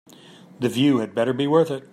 [0.59, 1.87] The view had better be worth it.